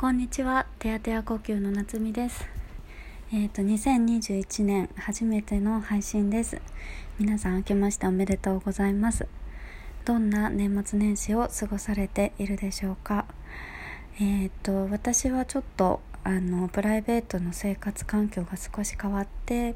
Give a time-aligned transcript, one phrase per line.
[0.00, 2.48] こんにちは、てやてや呼吸の夏美です。
[3.34, 6.58] えっ、ー、と、2021年初めての配信です。
[7.18, 9.26] 皆さん明けましておめでとうございます。
[10.06, 13.26] どんな年末年始を過ごされているでしょうか。
[14.18, 19.74] えっ、ー、と、私はちょっと、あの、プライベートの生活環境が少し変わって、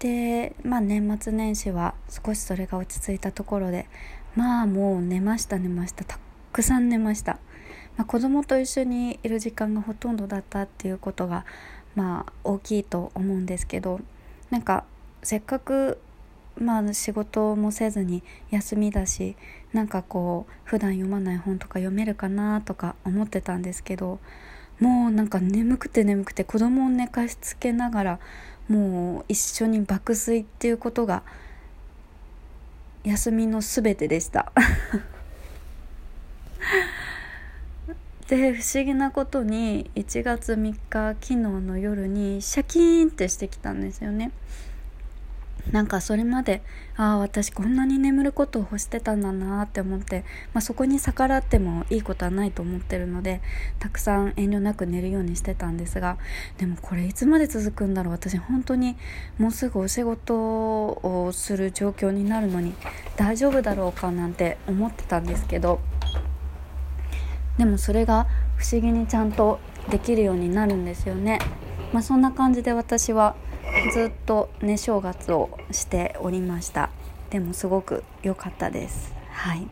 [0.00, 3.86] で、まあ年末年始は少しそれが落ち着いたところで、
[4.36, 6.04] まあもう寝ました寝ました。
[6.04, 6.18] た
[6.52, 7.38] くさん寝ました。
[8.00, 11.44] まあ、子供と一緒にいる時間がほとんどだったっていうことが
[11.94, 14.00] まあ大きいと思うんですけど
[14.48, 14.84] なんか
[15.22, 16.00] せっかく
[16.56, 19.36] まあ仕事もせずに休みだし
[19.74, 24.18] なんかこう普段読まない本とか読めるかなとか思ってたんですけど
[24.78, 28.18] もうなんか眠くて眠くて子供を寝かしつけながら
[28.66, 31.22] もう一緒に爆睡っていうことが
[33.04, 34.52] 休みの全てでした。
[38.30, 40.78] で不思議なことに1月3日
[41.20, 44.30] 昨日の夜にシャキーンってしてきたんですよね。
[45.72, 46.62] なんかそれまで
[46.96, 50.24] ああ私こんなに眠ることを欲してたんだなって思って、
[50.54, 53.40] まあ、そこに逆らってもいいことはないと思ってるので
[53.80, 56.16] たくさん遠慮なく寝るようにしてたんですが
[56.56, 58.12] でもこれいつまで続くんだろう。
[58.12, 58.96] 私本当に
[59.38, 62.74] もうすぐお仕事をする状況になるのに
[63.16, 65.80] 大丈夫だろうかなんて思ってたんですけど
[67.60, 71.38] でもそれが不思議にちゃんとできるようになるんですよね。
[71.92, 73.36] まあ、そんな感じで私は
[73.92, 76.88] ずっと寝正月をしておりました。
[77.28, 79.12] でもすごく良かったです。
[79.30, 79.68] はい。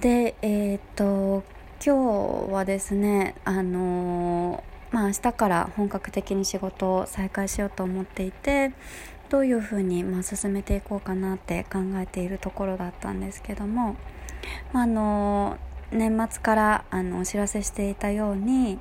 [0.00, 1.42] でえー、っと
[1.84, 8.70] 今日はですねあのー、まあ明日から本格的に仕事を再開しようと思っていて
[9.30, 13.96] どういうふうに、まあ、進めていこうかなって考えているところだったんですけども、
[14.72, 15.58] まあ、あの
[15.90, 18.78] 年末からあのお知らせしていたように、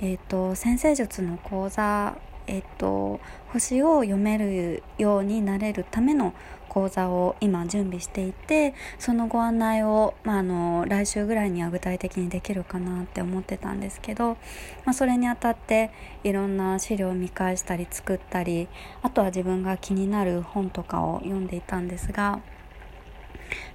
[0.00, 6.34] えーと、先生術の講座、えーと、星を読めるようになれるための
[6.70, 14.36] 講座を今準備していてそのご案内を、まあ、あの来週ぐらいには具体的にできるかなって思ってたんですけど、
[14.84, 15.90] まあ、それにあたって
[16.22, 18.68] いろんな資料を見返したり作ったり
[19.02, 22.40] あとは自分が気になる本とかを読んでいたんですが。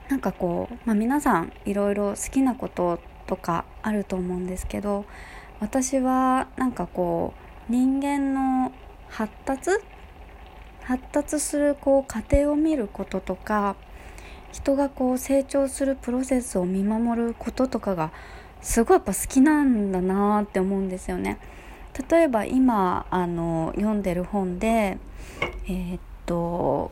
[0.10, 5.06] なんかこう、まあ、皆さんいろいろ好きなこととかあると思うんですけど
[5.60, 7.34] 私はなんかこ
[7.70, 8.72] う人間の
[9.10, 9.72] 発達？
[10.84, 13.76] 発達するこう過程を見ることとか
[14.52, 18.12] 人がこう成長するプロセスを見守ることとかが
[18.62, 21.40] すごいやっぱ好きなんだなって思うんですよね。
[22.10, 24.98] 例えば今あの読んでる本で
[25.68, 26.92] えー、っと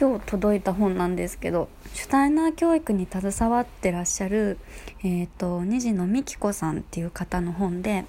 [0.00, 4.56] 今日届いた本なんですけどシュタイナー教育に携わってらっしゃる、
[5.00, 8.06] えーと、虹野美紀子さんっていう方の本で、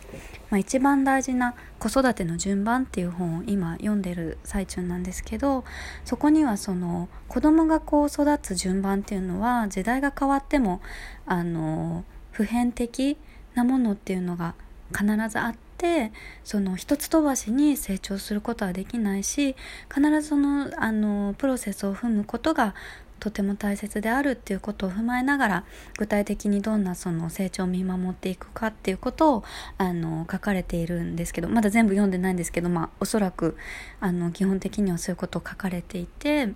[0.50, 5.66] まあ、一番大事な子育ての順番っていう本を今読んでる最中なんですけど
[6.06, 10.80] そこにはその子供がこう育つ順番っていうのは時代が変わっても
[11.26, 13.18] あの普遍的
[13.54, 14.56] なものっていうのが
[14.98, 15.71] 必ずあって。
[15.82, 19.56] てその一つ飛ばしに成長することはできないし
[19.94, 22.76] 必ずそのあのプロセスを踏むことが
[23.20, 25.64] とても大切であるっていうことを踏まえながら
[25.98, 29.44] 具体的にどんなその成長を見守っていくかっていうことを
[29.78, 33.58] あの書かれているんですけどまだ全部読んでないんですけど、まあ、おそらく
[34.00, 36.54] あの基本的にはそういうことを書かれていて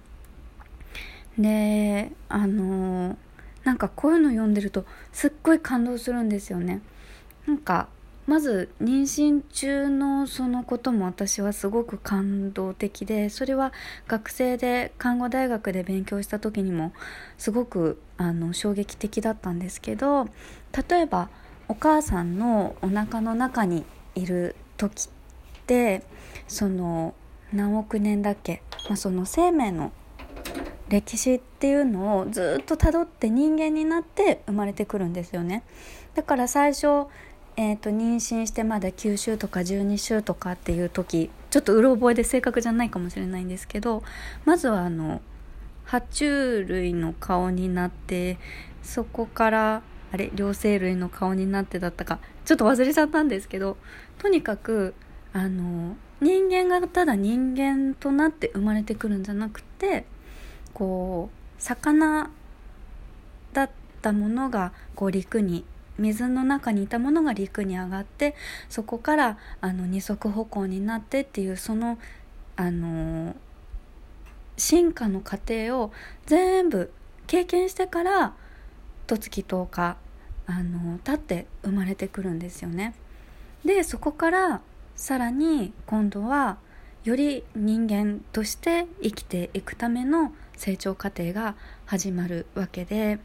[1.38, 3.18] であの
[3.64, 6.82] なんかこういうの読んでるとすっごい感動するんですよね。
[7.48, 7.90] なんか
[8.28, 13.72] まず妊娠中のそのことも私はすごく感動的でそれは
[14.08, 16.92] 学生で看護大学で勉強した時にも
[17.38, 20.28] すごくあの衝撃的だったんですけど
[20.90, 21.30] 例えば
[21.68, 25.08] お母さんのお腹の中にいる時っ
[25.68, 26.04] て
[26.48, 27.14] その
[27.54, 29.92] 何億年だっけ、まあ、その生命の
[30.90, 35.64] 歴史っていうのをずっとたどって人間になって生まれてくるんですよね。
[36.14, 37.08] だから最初
[37.58, 44.04] えーと、妊娠してまだ9週とか12週とかっていう時ちょっとうろ覚えで正確じゃないかもしれないんですけど
[44.44, 45.22] まずはあの
[45.88, 48.38] 爬虫類の顔になって
[48.84, 49.82] そこから
[50.12, 53.78] あれ両生類の顔になってだったかちょっと忘れちゃったんですけど
[54.18, 54.94] とにかく
[55.32, 60.06] あの人間がただ人間となって生まれてくるんじゃなくて
[60.74, 62.30] こう魚
[63.54, 63.70] だっ
[64.02, 65.64] たものがこう陸に
[65.98, 68.36] 水の中にいたものが陸に上がって
[68.70, 71.98] そこからあの二足歩行になってっていうその
[72.56, 73.36] あの
[74.58, 75.92] 進化の過程を
[76.26, 76.92] 全部
[77.28, 78.34] 経験してから
[79.08, 79.98] 十月10日
[80.48, 82.96] あの立って生まれてくるんですよね。
[83.66, 84.62] でそこから
[84.96, 86.58] さらに今度は
[87.04, 91.56] より人間として生きていくための成長過程が
[91.86, 93.20] 始まるわけで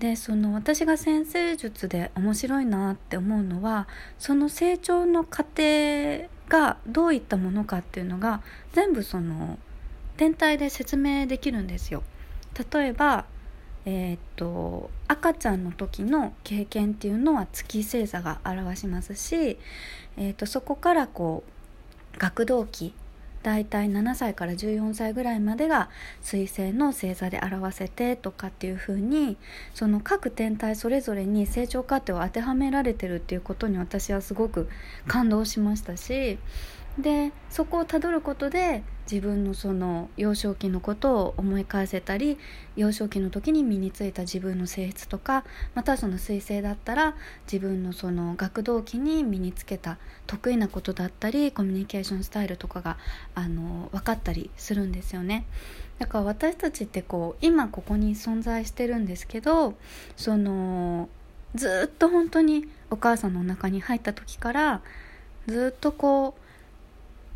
[0.00, 3.86] でその私が先生術で面白いなって思うのは
[4.18, 8.40] その成長の過程がどういったものかっていうのが
[8.72, 9.58] 全部その
[10.16, 12.02] 天体で説明できるんですよ。
[12.72, 13.26] 例えば
[13.84, 19.58] えー、っと赤ちゃんの時の経験っていうのは月星座が表しますし、
[20.16, 21.44] えー、っとそこからこ
[22.14, 22.94] う学童期
[23.42, 25.88] 大体7歳から14歳ぐらいまでが
[26.22, 29.38] 彗星の星座で表せてとかっていう風に
[29.74, 34.68] その各天体それぞれに成長過程を当てはめられてるっていうことに私はすごく
[35.06, 36.38] 感動しましたし
[36.98, 42.38] でそこをたどることで自分のその幼少期のことを思い返せたり
[42.76, 47.16] 幼少期の時に身についた自分の性質とかまたその彗星だったら
[47.50, 49.98] 自分のその学童期に身につけた
[50.28, 52.98] 得意なことだったりコミュニケーションスタイルとかが
[53.34, 55.44] あの分かったりするんですよね。
[55.98, 59.74] だから私たちってこう今ここに存在してるんですけど
[60.16, 61.08] その
[61.54, 64.82] ずっと本当にお母さんのお腹に入った時から
[65.46, 66.49] ずっとこう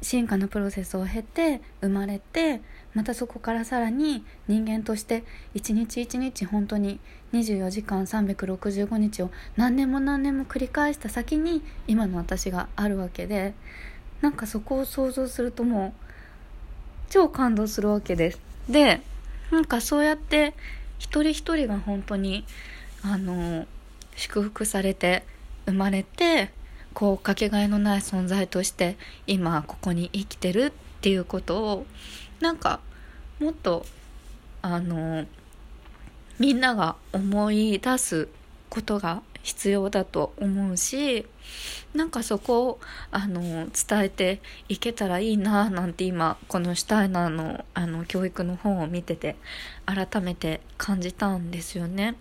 [0.04, 2.60] 進化のプロセスを経て生まれて
[2.94, 5.24] またそこからさらに人間として
[5.54, 7.00] 一日一日本当に
[7.32, 13.54] 24時間365日を何年も何年も繰り返した先に今の私があるわけで
[14.20, 16.00] なんかそこを想像するともう
[17.10, 18.40] 超感動するわけです。
[18.68, 19.00] で
[19.50, 20.54] なんかそうやって
[20.98, 22.44] 一人一人が本当に
[23.02, 23.66] あの
[24.16, 25.24] 祝福されて
[25.66, 26.50] 生まれて
[26.94, 28.96] こうかけがえのない存在として
[29.26, 30.70] 今ここに生きてるっ
[31.00, 31.87] ていうことを
[32.41, 32.81] なんか
[33.41, 33.85] もっと
[34.62, 35.26] あの
[36.38, 38.29] みんなが思い出す
[38.70, 41.26] ことが必要だと思うし
[41.94, 42.81] なんかそこを
[43.11, 49.37] あの伝えていけたらいいななんて今このシュタイナーのあの教育の本を見てて
[49.85, 52.17] 改めて感じたんですよね。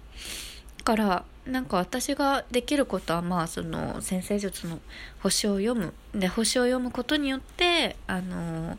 [0.80, 4.80] だからなんか私ができることはまあその先生術の
[5.22, 5.94] 星を読む。
[6.14, 8.78] で星を読むことによってあの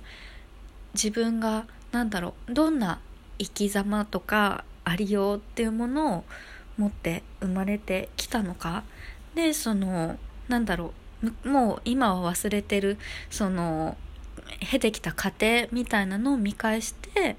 [0.95, 3.01] 自分が何だろうどんな
[3.39, 6.25] 生き様とかありようっていうものを
[6.79, 8.85] 持って生まれてきたのか。
[9.35, 10.19] でその
[10.49, 10.95] なんだろ
[11.45, 12.99] うもう今は忘れてる
[13.31, 13.97] その
[14.61, 17.37] 経てきた過程みたいなのを見返して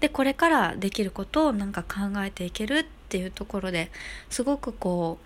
[0.00, 3.90] でこれからできることをなんか考えていけるってっていうところで
[4.30, 5.18] すごくこ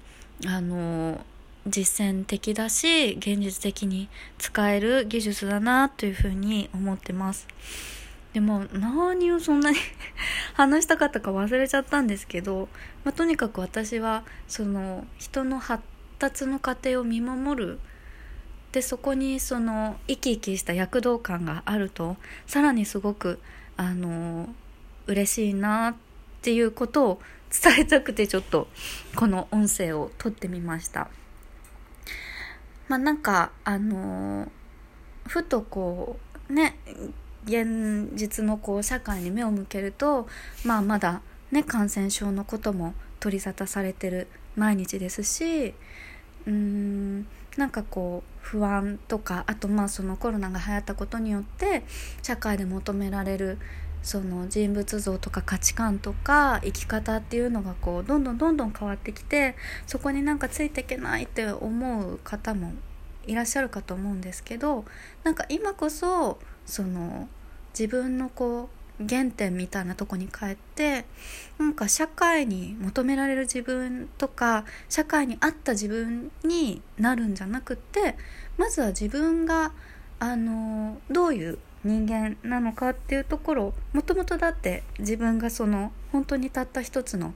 [0.45, 1.21] うあの
[1.69, 7.47] 実践的だし現実的に使える技術だなというふうに思ってます。
[8.33, 9.77] でも何をそんなに
[10.55, 12.69] 話したかったか忘れちゃったんですけど、
[13.05, 15.85] まあ、とにかく私はその人の発
[16.19, 17.79] 達の過程を見守る。
[18.73, 22.17] でそこにその生き生きした躍動感があると
[22.49, 23.39] さらにすごく
[23.77, 24.49] あの
[25.07, 25.95] 嬉しいなっ
[26.43, 27.21] ていうことを
[27.51, 28.69] 伝えたくてちょっと
[29.15, 31.09] この音声を撮ってみました。
[32.89, 34.49] まあなんかあのー、
[35.27, 36.77] ふとこうね
[37.45, 40.29] 現実のこう社会に目を向けると
[40.65, 51.85] まあまだね感染症のことも取り沙汰されてる毎日ですしうーんなんかこう不安とかあとまあそのコロナが流行ったことによって
[52.23, 53.59] 社会で求められる
[54.07, 62.73] その人物像とか価値観とか生き方っていうのがこうどんどんどんどん変わってきてそこになんかついていけないって思う方も
[63.27, 64.85] いらっしゃるかと思うんですけど
[65.25, 67.29] なんか今こそその
[67.77, 68.71] 自分のこ
[69.01, 71.05] う原点みたいなとこに帰って
[71.59, 78.17] なんか社会に求められる自分とか社会に合った自分になるんじゃなくって
[78.57, 79.73] まずは自分が
[80.21, 87.33] あのどういう人間なのかっていうところもともとだって自分がその本当にたった一つの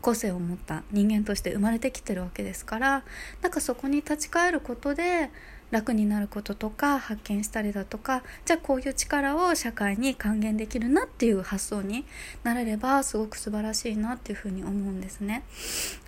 [0.00, 3.04] 個性を持った人間として生まれてきてるわけですから
[3.42, 5.30] なんかそこに立ち返ることで
[5.70, 12.04] 楽になることとか発見したりだとかじゃあこういう力を社会に還元できるなっていう発想に
[12.42, 15.44] なれればすごく素晴らしいなっていうふうに思うんですね。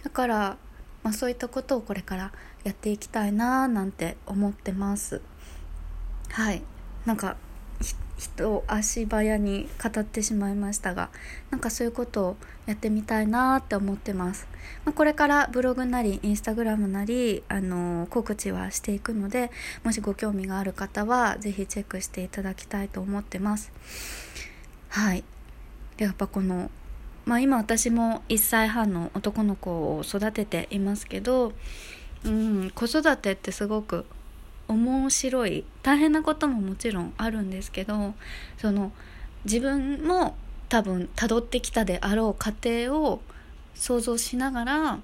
[0.02, 0.56] だから、
[1.04, 2.32] まあ、そういったことをこれから
[2.64, 5.20] やっていきたいななんて思ってます。
[6.30, 6.62] はい。
[7.06, 7.36] なんか
[8.18, 11.10] 人足早に語ってしまいましたが
[11.50, 12.36] なんかそういうことを
[12.66, 14.46] やってみたいなって思ってます、
[14.84, 19.50] まあ、これからブログなりインスタグラムなりあの告知はしていくので
[19.82, 23.72] もしご興味がある方は是非チェックしていただきたいと思ってます。
[24.88, 25.24] はい。
[25.96, 26.70] でやっぱこの
[27.24, 31.52] まあ今私も1歳半の男の子を育てていますけど、
[32.24, 34.06] うん、子育てってすごく
[34.68, 35.64] 面白い。
[35.82, 38.14] 大変なことももちろんあるんですけど
[38.58, 38.92] その
[39.44, 40.36] 自分も
[40.68, 43.20] 多分たどってきたであろう過程を
[43.74, 44.98] 想像しながら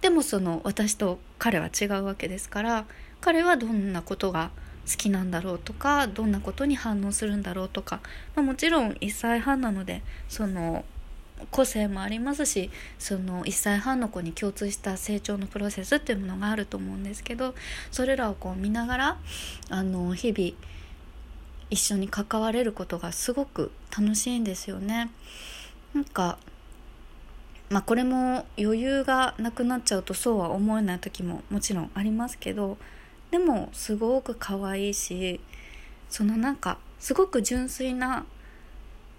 [0.00, 2.86] でもその私と彼は違うわけですから
[3.20, 4.50] 彼はどんなことが
[4.90, 8.00] 好きなんだろうとかどんなことに反応するんだろうとか、
[8.34, 10.84] まあ、もちろん1歳半なのでその
[11.50, 17.54] 個性もありますしその1歳半の子に共通した成長のプロセスっていうものがあると思うんですけど
[17.90, 19.18] それらをこう見ながら
[19.68, 20.52] あの日々
[21.70, 25.10] 一緒に関われることがすごく楽しいんですよね。
[25.94, 26.38] なんか
[27.68, 32.76] まあこれも余裕がなくなっちゃうとそうは思えない時ももちろんありますけど
[33.30, 35.40] でもすごく可愛いし
[36.08, 38.26] そのなんかすごく純粋な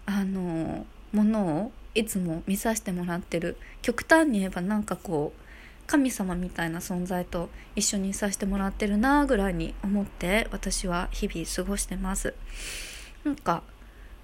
[0.06, 3.58] あのものをいつも見させてもらってる。
[3.82, 5.42] 極端に言えばなんかこう
[5.88, 12.34] 神様みたいな存在と一緒にさせてもらってるなぐらいに思って私は日々過ごしてます。
[13.24, 13.64] なんか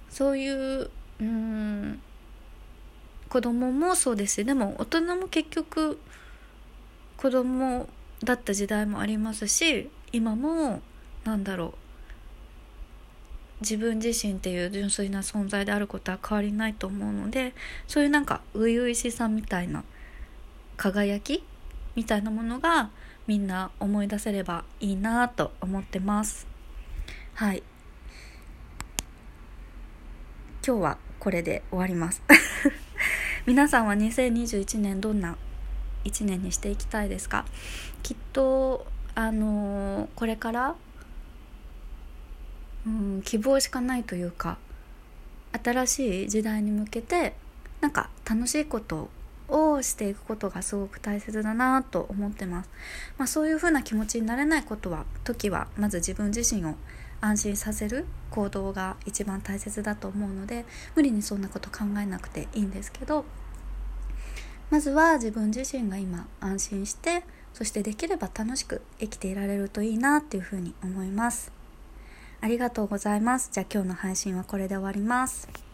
[0.08, 2.00] そういううん
[3.28, 6.00] 子供もそうですしでも大人も結局
[7.16, 7.88] 子供
[8.24, 10.80] だった時代もありますし今も
[11.24, 11.87] なんだろう
[13.60, 17.54] 自分自身っていう純粋な存在であることは変わりないと思うので
[17.86, 19.84] そういうなんか初々しさみたいな
[20.76, 21.42] 輝き
[21.96, 22.90] みたいなものが
[23.26, 26.46] みんな思い出せればいいなと思ってます。
[27.34, 27.62] はい。
[30.66, 32.22] 今日はこれで終わります。
[33.44, 35.36] 皆さんは2021年どんな
[36.04, 37.44] 1年にしていきたいですか？
[38.02, 40.74] きっとあのー、これから
[42.88, 44.56] うん希望しかないというか
[45.62, 47.34] 新しい時代に向けて
[47.80, 49.10] なんか楽しいこと
[49.48, 52.70] をしていくことがすごく大切だなと思ってます、
[53.16, 56.74] まあ、そういう風な気持ちになれないことは時はまず自分自身を
[57.20, 60.64] 安心させる行動が一番大切だと思うので
[60.94, 63.24] 無理にそんなこと考えなくていいんですけど
[64.70, 71.57] まずは自分自身が今安心してそしてできれば楽しく生きていられるといいなっていうふうに思います。
[72.40, 73.50] ありがとうございます。
[73.52, 75.67] じゃあ今日の配信はこれで終わります。